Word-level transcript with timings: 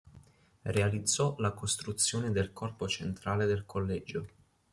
Realizzò 0.65 1.35
la 1.37 1.51
costruzione 1.51 2.31
del 2.31 2.53
corpo 2.53 2.87
centrale 2.87 3.45
del 3.45 3.67
collegio. 3.67 4.25